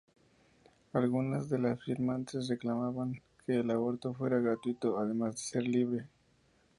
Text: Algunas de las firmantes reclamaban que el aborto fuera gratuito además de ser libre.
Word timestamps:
Algunas 0.93 1.47
de 1.51 1.59
las 1.59 1.83
firmantes 1.83 2.47
reclamaban 2.49 3.21
que 3.45 3.59
el 3.59 3.69
aborto 3.69 4.15
fuera 4.15 4.39
gratuito 4.39 4.97
además 4.97 5.33
de 5.35 5.37
ser 5.43 5.61
libre. 5.67 6.07